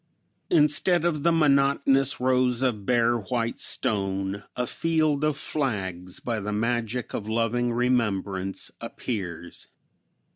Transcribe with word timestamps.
Instead 0.49 1.05
of 1.05 1.21
the 1.21 1.31
monotonous 1.31 2.19
rows 2.19 2.63
of 2.63 2.87
bare 2.87 3.17
white 3.19 3.59
stone 3.59 4.43
a 4.55 4.65
field 4.65 5.23
of 5.23 5.37
flags, 5.37 6.19
by 6.19 6.39
the 6.39 6.51
magic 6.51 7.13
of 7.13 7.29
loving 7.29 7.71
remembrance, 7.71 8.71
appears! 8.81 9.67